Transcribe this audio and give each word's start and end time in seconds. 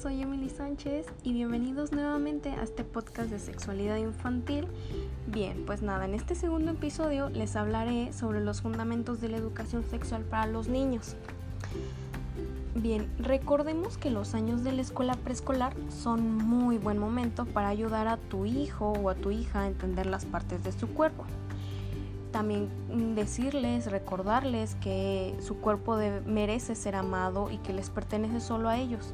soy 0.00 0.22
Emily 0.22 0.48
Sánchez 0.48 1.04
y 1.24 1.34
bienvenidos 1.34 1.92
nuevamente 1.92 2.48
a 2.52 2.62
este 2.62 2.84
podcast 2.84 3.28
de 3.28 3.38
sexualidad 3.38 3.96
infantil. 3.96 4.66
Bien, 5.26 5.64
pues 5.66 5.82
nada, 5.82 6.06
en 6.06 6.14
este 6.14 6.34
segundo 6.34 6.70
episodio 6.70 7.28
les 7.28 7.54
hablaré 7.54 8.10
sobre 8.14 8.40
los 8.40 8.62
fundamentos 8.62 9.20
de 9.20 9.28
la 9.28 9.36
educación 9.36 9.84
sexual 9.84 10.22
para 10.22 10.46
los 10.46 10.68
niños. 10.68 11.16
Bien, 12.74 13.10
recordemos 13.18 13.98
que 13.98 14.08
los 14.10 14.32
años 14.32 14.64
de 14.64 14.72
la 14.72 14.80
escuela 14.80 15.16
preescolar 15.16 15.74
son 15.90 16.34
muy 16.34 16.78
buen 16.78 16.96
momento 16.96 17.44
para 17.44 17.68
ayudar 17.68 18.08
a 18.08 18.16
tu 18.16 18.46
hijo 18.46 18.92
o 18.92 19.10
a 19.10 19.14
tu 19.14 19.30
hija 19.30 19.64
a 19.64 19.66
entender 19.66 20.06
las 20.06 20.24
partes 20.24 20.64
de 20.64 20.72
su 20.72 20.88
cuerpo. 20.88 21.24
También 22.32 22.70
decirles, 23.14 23.90
recordarles 23.90 24.76
que 24.76 25.36
su 25.42 25.58
cuerpo 25.58 25.98
merece 26.24 26.74
ser 26.74 26.94
amado 26.94 27.50
y 27.50 27.58
que 27.58 27.74
les 27.74 27.90
pertenece 27.90 28.40
solo 28.40 28.70
a 28.70 28.78
ellos. 28.78 29.12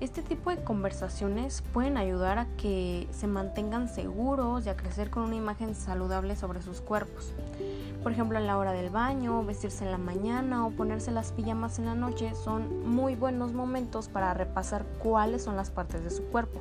Este 0.00 0.22
tipo 0.22 0.50
de 0.50 0.62
conversaciones 0.62 1.62
pueden 1.72 1.96
ayudar 1.96 2.38
a 2.38 2.46
que 2.56 3.08
se 3.12 3.26
mantengan 3.26 3.88
seguros 3.88 4.66
y 4.66 4.68
a 4.68 4.76
crecer 4.76 5.08
con 5.08 5.22
una 5.22 5.36
imagen 5.36 5.74
saludable 5.74 6.34
sobre 6.34 6.62
sus 6.62 6.80
cuerpos. 6.80 7.32
Por 8.02 8.10
ejemplo, 8.10 8.38
en 8.38 8.46
la 8.46 8.58
hora 8.58 8.72
del 8.72 8.90
baño, 8.90 9.44
vestirse 9.44 9.84
en 9.84 9.92
la 9.92 9.98
mañana 9.98 10.66
o 10.66 10.70
ponerse 10.70 11.12
las 11.12 11.32
pijamas 11.32 11.78
en 11.78 11.86
la 11.86 11.94
noche 11.94 12.34
son 12.34 12.86
muy 12.86 13.14
buenos 13.14 13.52
momentos 13.52 14.08
para 14.08 14.34
repasar 14.34 14.84
cuáles 14.98 15.44
son 15.44 15.56
las 15.56 15.70
partes 15.70 16.02
de 16.02 16.10
su 16.10 16.24
cuerpo. 16.24 16.60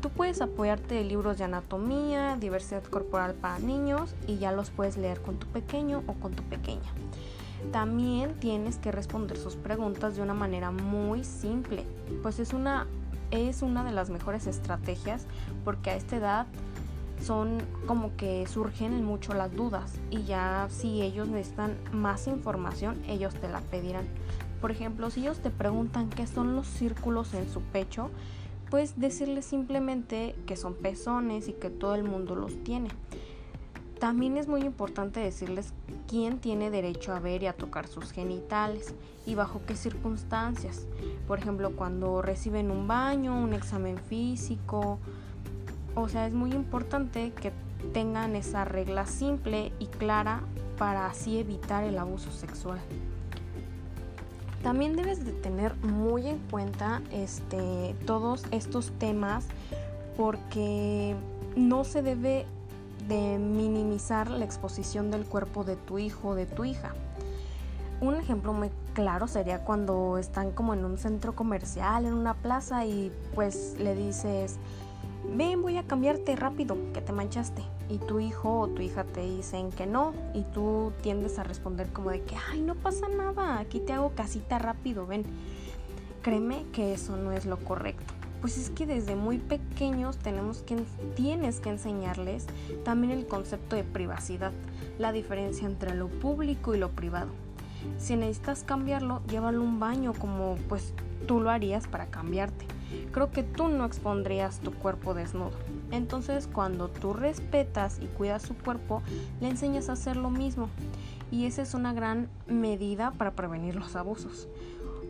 Tú 0.00 0.10
puedes 0.10 0.40
apoyarte 0.40 0.96
de 0.96 1.04
libros 1.04 1.38
de 1.38 1.44
anatomía, 1.44 2.36
diversidad 2.36 2.82
corporal 2.82 3.34
para 3.34 3.58
niños 3.58 4.14
y 4.26 4.38
ya 4.38 4.50
los 4.50 4.70
puedes 4.70 4.96
leer 4.96 5.22
con 5.22 5.38
tu 5.38 5.46
pequeño 5.46 6.02
o 6.06 6.14
con 6.14 6.32
tu 6.32 6.42
pequeña. 6.42 6.90
También 7.72 8.34
tienes 8.40 8.78
que 8.78 8.90
responder 8.90 9.36
sus 9.36 9.56
preguntas 9.56 10.16
de 10.16 10.22
una 10.22 10.34
manera 10.34 10.70
muy 10.70 11.24
simple, 11.24 11.84
pues 12.22 12.40
es 12.40 12.52
una, 12.52 12.86
es 13.30 13.62
una 13.62 13.84
de 13.84 13.92
las 13.92 14.10
mejores 14.10 14.46
estrategias 14.46 15.26
porque 15.64 15.90
a 15.90 15.96
esta 15.96 16.16
edad 16.16 16.46
son 17.24 17.58
como 17.86 18.16
que 18.16 18.46
surgen 18.46 19.04
mucho 19.04 19.34
las 19.34 19.54
dudas 19.54 19.92
y 20.10 20.24
ya 20.24 20.66
si 20.70 21.02
ellos 21.02 21.28
necesitan 21.28 21.76
más 21.92 22.26
información, 22.26 23.00
ellos 23.06 23.34
te 23.34 23.48
la 23.48 23.60
pedirán. 23.60 24.06
Por 24.60 24.70
ejemplo, 24.70 25.10
si 25.10 25.20
ellos 25.20 25.38
te 25.40 25.50
preguntan 25.50 26.10
qué 26.10 26.26
son 26.26 26.56
los 26.56 26.66
círculos 26.66 27.34
en 27.34 27.48
su 27.48 27.60
pecho, 27.60 28.10
pues 28.70 28.98
decirles 28.98 29.44
simplemente 29.44 30.34
que 30.46 30.56
son 30.56 30.74
pezones 30.74 31.48
y 31.48 31.52
que 31.52 31.70
todo 31.70 31.94
el 31.94 32.04
mundo 32.04 32.34
los 32.34 32.62
tiene. 32.62 32.88
También 34.00 34.38
es 34.38 34.48
muy 34.48 34.62
importante 34.62 35.20
decirles 35.20 35.74
quién 36.08 36.38
tiene 36.38 36.70
derecho 36.70 37.12
a 37.12 37.20
ver 37.20 37.42
y 37.42 37.46
a 37.46 37.52
tocar 37.52 37.86
sus 37.86 38.12
genitales 38.12 38.94
y 39.26 39.34
bajo 39.34 39.60
qué 39.66 39.76
circunstancias. 39.76 40.86
Por 41.28 41.38
ejemplo, 41.38 41.76
cuando 41.76 42.22
reciben 42.22 42.70
un 42.70 42.88
baño, 42.88 43.38
un 43.38 43.52
examen 43.52 43.98
físico, 43.98 44.98
o 45.94 46.08
sea, 46.08 46.26
es 46.26 46.32
muy 46.32 46.52
importante 46.52 47.32
que 47.32 47.52
tengan 47.92 48.36
esa 48.36 48.64
regla 48.64 49.04
simple 49.04 49.70
y 49.78 49.86
clara 49.86 50.40
para 50.78 51.04
así 51.04 51.38
evitar 51.38 51.84
el 51.84 51.98
abuso 51.98 52.30
sexual. 52.30 52.80
También 54.62 54.96
debes 54.96 55.26
de 55.26 55.32
tener 55.32 55.76
muy 55.76 56.26
en 56.26 56.38
cuenta 56.50 57.02
este, 57.12 57.94
todos 58.06 58.44
estos 58.50 58.92
temas 58.92 59.46
porque 60.16 61.14
no 61.54 61.84
se 61.84 62.00
debe 62.00 62.46
de 63.10 63.38
minimizar 63.38 64.30
la 64.30 64.44
exposición 64.44 65.10
del 65.10 65.26
cuerpo 65.26 65.64
de 65.64 65.74
tu 65.74 65.98
hijo 65.98 66.28
o 66.28 66.34
de 66.36 66.46
tu 66.46 66.64
hija. 66.64 66.94
Un 68.00 68.14
ejemplo 68.14 68.52
muy 68.52 68.70
claro 68.94 69.26
sería 69.26 69.64
cuando 69.64 70.16
están 70.16 70.52
como 70.52 70.74
en 70.74 70.84
un 70.84 70.96
centro 70.96 71.34
comercial, 71.34 72.06
en 72.06 72.14
una 72.14 72.34
plaza 72.34 72.86
y 72.86 73.12
pues 73.34 73.74
le 73.78 73.96
dices, 73.96 74.58
ven, 75.36 75.60
voy 75.60 75.76
a 75.76 75.82
cambiarte 75.82 76.36
rápido, 76.36 76.78
que 76.94 77.00
te 77.00 77.12
manchaste. 77.12 77.62
Y 77.88 77.98
tu 77.98 78.20
hijo 78.20 78.60
o 78.60 78.68
tu 78.68 78.80
hija 78.80 79.02
te 79.02 79.22
dicen 79.22 79.70
que 79.72 79.86
no 79.86 80.14
y 80.32 80.44
tú 80.44 80.92
tiendes 81.02 81.38
a 81.40 81.42
responder 81.42 81.92
como 81.92 82.10
de 82.10 82.22
que, 82.22 82.36
ay, 82.52 82.62
no 82.62 82.76
pasa 82.76 83.08
nada, 83.08 83.58
aquí 83.58 83.80
te 83.80 83.92
hago 83.92 84.10
casita 84.14 84.60
rápido, 84.60 85.06
ven. 85.06 85.24
Créeme 86.22 86.64
que 86.72 86.94
eso 86.94 87.16
no 87.16 87.32
es 87.32 87.44
lo 87.44 87.58
correcto. 87.58 88.19
Pues 88.40 88.56
es 88.56 88.70
que 88.70 88.86
desde 88.86 89.16
muy 89.16 89.38
pequeños 89.38 90.16
tenemos 90.16 90.62
que, 90.62 90.76
tienes 91.14 91.60
que 91.60 91.70
enseñarles 91.70 92.46
también 92.84 93.12
el 93.12 93.26
concepto 93.26 93.76
de 93.76 93.84
privacidad, 93.84 94.52
la 94.98 95.12
diferencia 95.12 95.66
entre 95.66 95.94
lo 95.94 96.08
público 96.08 96.74
y 96.74 96.78
lo 96.78 96.90
privado. 96.90 97.30
Si 97.98 98.16
necesitas 98.16 98.62
cambiarlo, 98.62 99.22
llévalo 99.28 99.62
un 99.62 99.80
baño 99.80 100.12
como 100.12 100.56
pues 100.68 100.94
tú 101.26 101.40
lo 101.40 101.50
harías 101.50 101.86
para 101.86 102.06
cambiarte 102.06 102.66
creo 103.12 103.30
que 103.30 103.42
tú 103.42 103.68
no 103.68 103.84
expondrías 103.84 104.60
tu 104.60 104.72
cuerpo 104.72 105.14
desnudo. 105.14 105.52
Entonces 105.90 106.48
cuando 106.52 106.88
tú 106.88 107.12
respetas 107.12 107.98
y 108.00 108.06
cuidas 108.06 108.42
su 108.42 108.54
cuerpo, 108.54 109.02
le 109.40 109.48
enseñas 109.48 109.88
a 109.88 109.92
hacer 109.92 110.16
lo 110.16 110.30
mismo. 110.30 110.68
Y 111.30 111.46
esa 111.46 111.62
es 111.62 111.74
una 111.74 111.92
gran 111.92 112.28
medida 112.46 113.12
para 113.12 113.32
prevenir 113.32 113.76
los 113.76 113.94
abusos. 113.94 114.48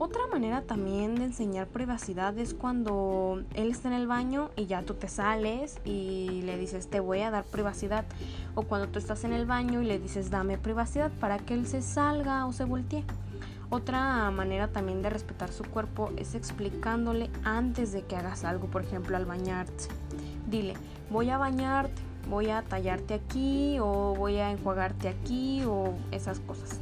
Otra 0.00 0.28
manera 0.30 0.62
también 0.62 1.16
de 1.16 1.24
enseñar 1.24 1.66
privacidad 1.66 2.38
es 2.38 2.54
cuando 2.54 3.42
él 3.54 3.72
está 3.72 3.88
en 3.88 3.94
el 3.94 4.06
baño 4.06 4.50
y 4.54 4.66
ya 4.66 4.82
tú 4.82 4.94
te 4.94 5.08
sales 5.08 5.80
y 5.84 6.42
le 6.42 6.56
dices 6.56 6.88
te 6.88 7.00
voy 7.00 7.22
a 7.22 7.32
dar 7.32 7.44
privacidad. 7.44 8.04
O 8.54 8.62
cuando 8.62 8.86
tú 8.86 9.00
estás 9.00 9.24
en 9.24 9.32
el 9.32 9.44
baño 9.44 9.82
y 9.82 9.86
le 9.86 9.98
dices 9.98 10.30
dame 10.30 10.56
privacidad 10.56 11.10
para 11.18 11.38
que 11.38 11.54
él 11.54 11.66
se 11.66 11.82
salga 11.82 12.46
o 12.46 12.52
se 12.52 12.62
voltee. 12.62 13.02
Otra 13.70 14.30
manera 14.30 14.68
también 14.68 15.02
de 15.02 15.10
respetar 15.10 15.50
su 15.50 15.64
cuerpo 15.64 16.12
es 16.16 16.36
explicándole 16.36 17.28
antes 17.42 17.92
de 17.92 18.02
que 18.02 18.14
hagas 18.14 18.44
algo, 18.44 18.68
por 18.68 18.82
ejemplo 18.82 19.16
al 19.16 19.26
bañarte. 19.26 19.88
Dile, 20.48 20.74
voy 21.10 21.30
a 21.30 21.38
bañarte, 21.38 22.00
voy 22.30 22.50
a 22.50 22.62
tallarte 22.62 23.14
aquí 23.14 23.78
o 23.80 24.14
voy 24.16 24.36
a 24.36 24.52
enjuagarte 24.52 25.08
aquí 25.08 25.64
o 25.64 25.92
esas 26.12 26.38
cosas. 26.38 26.78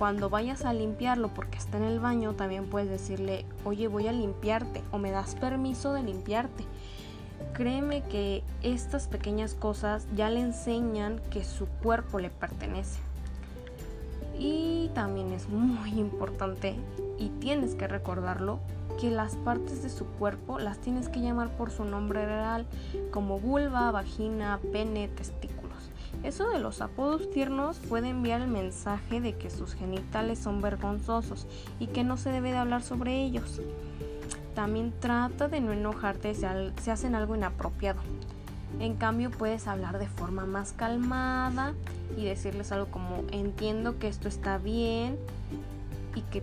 Cuando 0.00 0.30
vayas 0.30 0.64
a 0.64 0.72
limpiarlo 0.72 1.28
porque 1.28 1.58
está 1.58 1.76
en 1.76 1.84
el 1.84 2.00
baño, 2.00 2.32
también 2.32 2.70
puedes 2.70 2.88
decirle, 2.88 3.44
oye, 3.66 3.86
voy 3.86 4.08
a 4.08 4.12
limpiarte 4.12 4.82
o 4.92 4.96
me 4.96 5.10
das 5.10 5.34
permiso 5.34 5.92
de 5.92 6.02
limpiarte. 6.02 6.64
Créeme 7.52 8.00
que 8.04 8.42
estas 8.62 9.08
pequeñas 9.08 9.52
cosas 9.52 10.06
ya 10.16 10.30
le 10.30 10.40
enseñan 10.40 11.20
que 11.30 11.44
su 11.44 11.66
cuerpo 11.66 12.18
le 12.18 12.30
pertenece. 12.30 12.98
Y 14.38 14.90
también 14.94 15.34
es 15.34 15.50
muy 15.50 15.90
importante 15.90 16.76
y 17.18 17.28
tienes 17.38 17.74
que 17.74 17.86
recordarlo 17.86 18.58
que 18.98 19.10
las 19.10 19.36
partes 19.36 19.82
de 19.82 19.90
su 19.90 20.06
cuerpo 20.06 20.58
las 20.58 20.78
tienes 20.78 21.10
que 21.10 21.20
llamar 21.20 21.50
por 21.58 21.70
su 21.70 21.84
nombre 21.84 22.24
real 22.24 22.64
como 23.10 23.38
vulva, 23.38 23.90
vagina, 23.90 24.60
pene, 24.72 25.08
testículos. 25.08 25.59
Eso 26.22 26.50
de 26.50 26.58
los 26.58 26.82
apodos 26.82 27.30
tiernos 27.30 27.78
puede 27.78 28.10
enviar 28.10 28.42
el 28.42 28.48
mensaje 28.48 29.20
de 29.20 29.36
que 29.36 29.48
sus 29.48 29.74
genitales 29.74 30.38
son 30.38 30.60
vergonzosos 30.60 31.46
y 31.78 31.86
que 31.86 32.04
no 32.04 32.16
se 32.16 32.30
debe 32.30 32.50
de 32.52 32.58
hablar 32.58 32.82
sobre 32.82 33.22
ellos. 33.22 33.60
También 34.54 34.92
trata 35.00 35.48
de 35.48 35.60
no 35.60 35.72
enojarte 35.72 36.34
si, 36.34 36.44
si 36.82 36.90
hacen 36.90 37.14
algo 37.14 37.36
inapropiado. 37.36 38.00
En 38.78 38.96
cambio 38.96 39.30
puedes 39.30 39.66
hablar 39.66 39.98
de 39.98 40.08
forma 40.08 40.44
más 40.44 40.72
calmada 40.72 41.72
y 42.16 42.24
decirles 42.26 42.70
algo 42.70 42.86
como 42.86 43.24
entiendo 43.32 43.98
que 43.98 44.08
esto 44.08 44.28
está 44.28 44.58
bien 44.58 45.18
y 46.14 46.20
que 46.22 46.42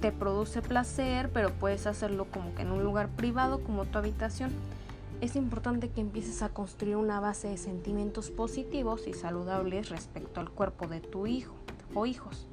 te 0.00 0.12
produce 0.12 0.62
placer, 0.62 1.30
pero 1.32 1.50
puedes 1.50 1.86
hacerlo 1.86 2.26
como 2.26 2.54
que 2.54 2.62
en 2.62 2.70
un 2.70 2.82
lugar 2.82 3.08
privado 3.08 3.60
como 3.60 3.84
tu 3.84 3.98
habitación. 3.98 4.50
Es 5.20 5.36
importante 5.36 5.90
que 5.90 6.00
empieces 6.00 6.42
a 6.42 6.48
construir 6.48 6.96
una 6.96 7.20
base 7.20 7.48
de 7.48 7.58
sentimientos 7.58 8.30
positivos 8.30 9.06
y 9.06 9.12
saludables 9.12 9.90
respecto 9.90 10.40
al 10.40 10.50
cuerpo 10.50 10.86
de 10.86 11.00
tu 11.00 11.26
hijo 11.26 11.54
o 11.94 12.06
hijos 12.06 12.46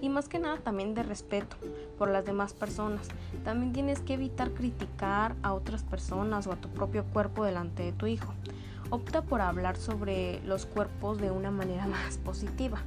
y 0.00 0.08
más 0.08 0.28
que 0.28 0.38
nada 0.38 0.58
también 0.58 0.94
de 0.94 1.02
respeto 1.02 1.56
por 1.96 2.10
las 2.10 2.24
demás 2.24 2.52
personas. 2.52 3.08
También 3.44 3.72
tienes 3.72 4.00
que 4.00 4.14
evitar 4.14 4.50
criticar 4.50 5.36
a 5.42 5.54
otras 5.54 5.84
personas 5.84 6.46
o 6.46 6.52
a 6.52 6.56
tu 6.56 6.68
propio 6.68 7.04
cuerpo 7.04 7.44
delante 7.44 7.84
de 7.84 7.92
tu 7.92 8.06
hijo. 8.06 8.32
Opta 8.90 9.22
por 9.22 9.40
hablar 9.40 9.76
sobre 9.76 10.40
los 10.44 10.66
cuerpos 10.66 11.18
de 11.18 11.30
una 11.30 11.50
manera 11.50 11.86
más 11.88 12.18
positiva. 12.18 12.78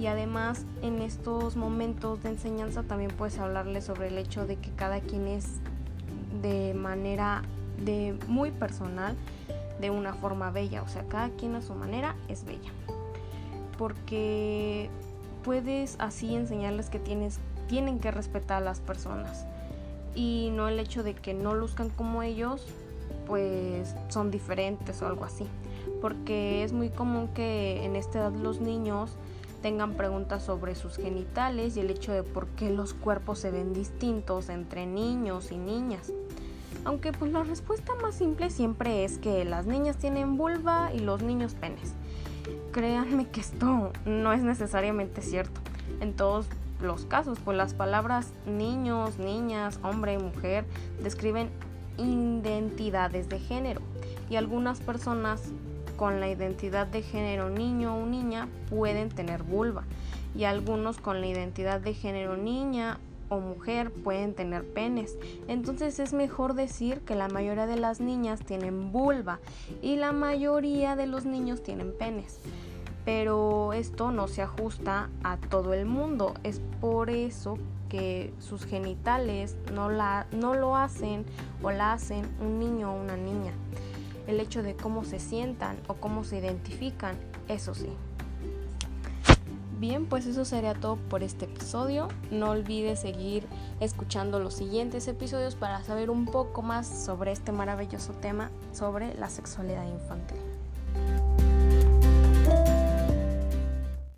Y 0.00 0.06
además 0.06 0.64
en 0.82 1.02
estos 1.02 1.56
momentos 1.56 2.22
de 2.22 2.30
enseñanza 2.30 2.84
también 2.84 3.10
puedes 3.10 3.38
hablarle 3.38 3.82
sobre 3.82 4.08
el 4.08 4.16
hecho 4.16 4.46
de 4.46 4.56
que 4.56 4.70
cada 4.70 5.00
quien 5.00 5.26
es 5.26 5.46
de 6.40 6.72
manera 6.72 7.42
de 7.84 8.16
muy 8.28 8.50
personal 8.50 9.16
de 9.80 9.90
una 9.90 10.12
forma 10.14 10.50
bella, 10.50 10.82
o 10.82 10.88
sea, 10.88 11.04
cada 11.08 11.30
quien 11.30 11.54
a 11.54 11.62
su 11.62 11.74
manera 11.74 12.14
es 12.28 12.44
bella. 12.44 12.70
Porque 13.78 14.90
puedes 15.42 15.96
así 15.98 16.34
enseñarles 16.34 16.90
que 16.90 16.98
tienes, 16.98 17.40
tienen 17.68 17.98
que 17.98 18.10
respetar 18.10 18.58
a 18.58 18.64
las 18.64 18.80
personas 18.80 19.46
y 20.14 20.50
no 20.52 20.68
el 20.68 20.78
hecho 20.78 21.02
de 21.02 21.14
que 21.14 21.34
no 21.34 21.54
luzcan 21.54 21.88
como 21.90 22.22
ellos, 22.22 22.66
pues 23.26 23.94
son 24.08 24.30
diferentes 24.30 25.00
o 25.02 25.06
algo 25.06 25.24
así. 25.24 25.46
Porque 26.00 26.64
es 26.64 26.72
muy 26.72 26.90
común 26.90 27.28
que 27.28 27.84
en 27.84 27.96
esta 27.96 28.20
edad 28.20 28.32
los 28.32 28.60
niños 28.60 29.16
tengan 29.62 29.94
preguntas 29.94 30.42
sobre 30.42 30.74
sus 30.74 30.96
genitales 30.96 31.76
y 31.76 31.80
el 31.80 31.90
hecho 31.90 32.12
de 32.12 32.22
por 32.22 32.46
qué 32.48 32.70
los 32.70 32.94
cuerpos 32.94 33.38
se 33.38 33.50
ven 33.50 33.72
distintos 33.72 34.48
entre 34.48 34.86
niños 34.86 35.52
y 35.52 35.58
niñas. 35.58 36.12
Aunque 36.84 37.12
pues 37.12 37.32
la 37.32 37.42
respuesta 37.42 37.92
más 38.02 38.14
simple 38.14 38.50
siempre 38.50 39.04
es 39.04 39.18
que 39.18 39.44
las 39.44 39.66
niñas 39.66 39.96
tienen 39.96 40.36
vulva 40.36 40.90
y 40.94 41.00
los 41.00 41.22
niños 41.22 41.54
penes. 41.54 41.94
Créanme 42.72 43.28
que 43.28 43.40
esto 43.40 43.92
no 44.04 44.32
es 44.32 44.42
necesariamente 44.42 45.22
cierto. 45.22 45.60
En 46.00 46.14
todos 46.14 46.46
los 46.80 47.04
casos, 47.04 47.38
pues 47.44 47.56
las 47.56 47.74
palabras 47.74 48.32
niños, 48.46 49.18
niñas, 49.18 49.78
hombre, 49.82 50.18
mujer 50.18 50.64
describen 51.02 51.50
identidades 51.98 53.28
de 53.28 53.38
género 53.38 53.82
y 54.30 54.36
algunas 54.36 54.80
personas 54.80 55.42
con 55.96 56.20
la 56.20 56.30
identidad 56.30 56.86
de 56.86 57.02
género 57.02 57.50
niño 57.50 57.94
o 57.94 58.06
niña 58.06 58.48
pueden 58.70 59.10
tener 59.10 59.42
vulva 59.42 59.84
y 60.34 60.44
algunos 60.44 60.98
con 60.98 61.20
la 61.20 61.26
identidad 61.26 61.80
de 61.80 61.92
género 61.92 62.36
niña 62.36 62.98
o 63.30 63.40
mujer 63.40 63.90
pueden 63.90 64.34
tener 64.34 64.66
penes. 64.66 65.16
Entonces 65.48 65.98
es 65.98 66.12
mejor 66.12 66.54
decir 66.54 67.00
que 67.00 67.14
la 67.14 67.28
mayoría 67.28 67.66
de 67.66 67.76
las 67.76 68.00
niñas 68.00 68.40
tienen 68.40 68.92
vulva 68.92 69.40
y 69.80 69.96
la 69.96 70.12
mayoría 70.12 70.96
de 70.96 71.06
los 71.06 71.24
niños 71.24 71.62
tienen 71.62 71.96
penes. 71.96 72.38
Pero 73.06 73.72
esto 73.72 74.10
no 74.10 74.28
se 74.28 74.42
ajusta 74.42 75.08
a 75.22 75.38
todo 75.38 75.72
el 75.72 75.86
mundo. 75.86 76.34
Es 76.42 76.60
por 76.80 77.08
eso 77.08 77.56
que 77.88 78.34
sus 78.38 78.66
genitales 78.66 79.56
no, 79.72 79.90
la, 79.90 80.26
no 80.32 80.54
lo 80.54 80.76
hacen 80.76 81.24
o 81.62 81.70
la 81.70 81.94
hacen 81.94 82.26
un 82.40 82.58
niño 82.58 82.92
o 82.92 83.00
una 83.00 83.16
niña. 83.16 83.52
El 84.26 84.38
hecho 84.38 84.62
de 84.62 84.76
cómo 84.76 85.04
se 85.04 85.18
sientan 85.18 85.78
o 85.88 85.94
cómo 85.94 86.24
se 86.24 86.38
identifican, 86.38 87.16
eso 87.48 87.74
sí. 87.74 87.90
Bien, 89.80 90.04
pues 90.04 90.26
eso 90.26 90.44
sería 90.44 90.74
todo 90.74 90.96
por 90.96 91.22
este 91.22 91.46
episodio. 91.46 92.08
No 92.30 92.50
olvides 92.50 93.00
seguir 93.00 93.46
escuchando 93.80 94.38
los 94.38 94.52
siguientes 94.52 95.08
episodios 95.08 95.54
para 95.54 95.82
saber 95.84 96.10
un 96.10 96.26
poco 96.26 96.60
más 96.60 96.86
sobre 96.86 97.32
este 97.32 97.50
maravilloso 97.50 98.12
tema 98.12 98.50
sobre 98.72 99.14
la 99.14 99.30
sexualidad 99.30 99.88
infantil. 99.88 100.49